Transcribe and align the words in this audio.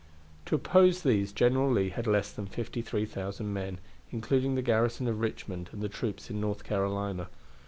To 0.47 0.55
oppose 0.55 1.03
these 1.03 1.31
General 1.31 1.69
Lee 1.71 1.89
had 1.89 2.07
less 2.07 2.31
than 2.31 2.47
53,000 2.47 3.53
men, 3.53 3.77
including 4.09 4.55
the 4.55 4.63
garrison 4.63 5.07
of 5.07 5.19
Richmond 5.19 5.69
and 5.71 5.83
the 5.83 5.89
troops 5.89 6.31
in 6.31 6.41
North 6.41 6.63
Carolina. 6.63 7.27